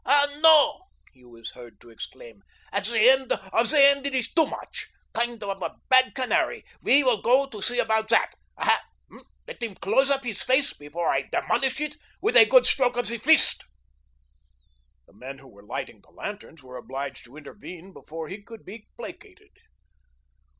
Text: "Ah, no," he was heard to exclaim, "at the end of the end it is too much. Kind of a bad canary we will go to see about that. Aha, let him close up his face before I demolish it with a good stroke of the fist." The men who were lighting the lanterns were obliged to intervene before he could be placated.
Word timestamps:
"Ah, 0.03 0.25
no," 0.41 0.85
he 1.13 1.23
was 1.23 1.51
heard 1.51 1.79
to 1.79 1.91
exclaim, 1.91 2.41
"at 2.71 2.85
the 2.85 3.07
end 3.07 3.31
of 3.31 3.69
the 3.69 3.85
end 3.85 4.07
it 4.07 4.15
is 4.15 4.33
too 4.33 4.47
much. 4.47 4.87
Kind 5.13 5.43
of 5.43 5.61
a 5.61 5.75
bad 5.89 6.15
canary 6.15 6.65
we 6.81 7.03
will 7.03 7.21
go 7.21 7.45
to 7.45 7.61
see 7.61 7.77
about 7.77 8.09
that. 8.09 8.33
Aha, 8.57 8.81
let 9.47 9.61
him 9.61 9.75
close 9.75 10.09
up 10.09 10.23
his 10.23 10.41
face 10.41 10.73
before 10.73 11.07
I 11.09 11.29
demolish 11.31 11.79
it 11.79 11.97
with 12.19 12.35
a 12.35 12.45
good 12.45 12.65
stroke 12.65 12.97
of 12.97 13.09
the 13.09 13.19
fist." 13.19 13.63
The 15.05 15.13
men 15.13 15.37
who 15.37 15.47
were 15.47 15.61
lighting 15.67 16.01
the 16.01 16.09
lanterns 16.09 16.63
were 16.63 16.77
obliged 16.77 17.23
to 17.25 17.37
intervene 17.37 17.93
before 17.93 18.27
he 18.27 18.41
could 18.41 18.65
be 18.65 18.87
placated. 18.97 19.51